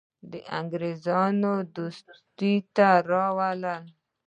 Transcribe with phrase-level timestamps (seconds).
[0.31, 3.77] د انګرېزانو دوستي ته راولي.